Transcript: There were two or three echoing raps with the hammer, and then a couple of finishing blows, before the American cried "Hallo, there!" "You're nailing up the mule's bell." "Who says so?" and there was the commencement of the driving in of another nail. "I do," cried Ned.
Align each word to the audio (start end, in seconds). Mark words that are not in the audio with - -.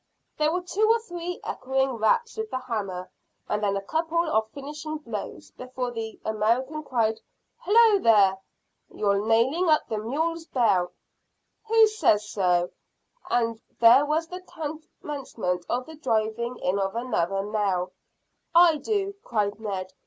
There 0.35 0.51
were 0.51 0.63
two 0.63 0.89
or 0.89 0.97
three 0.97 1.39
echoing 1.43 1.91
raps 1.97 2.35
with 2.35 2.49
the 2.49 2.57
hammer, 2.57 3.11
and 3.47 3.61
then 3.63 3.77
a 3.77 3.83
couple 3.83 4.17
of 4.27 4.49
finishing 4.49 4.97
blows, 4.97 5.51
before 5.51 5.91
the 5.91 6.19
American 6.25 6.81
cried 6.81 7.19
"Hallo, 7.59 7.99
there!" 7.99 8.39
"You're 8.89 9.23
nailing 9.23 9.69
up 9.69 9.87
the 9.87 9.99
mule's 9.99 10.47
bell." 10.47 10.91
"Who 11.67 11.85
says 11.85 12.27
so?" 12.27 12.71
and 13.29 13.61
there 13.79 14.03
was 14.07 14.27
the 14.27 14.41
commencement 15.03 15.67
of 15.69 15.85
the 15.85 15.93
driving 15.97 16.57
in 16.57 16.79
of 16.79 16.95
another 16.95 17.43
nail. 17.45 17.91
"I 18.55 18.77
do," 18.77 19.13
cried 19.23 19.59
Ned. 19.59 19.93